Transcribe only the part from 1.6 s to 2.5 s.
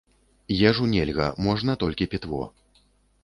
толькі пітво.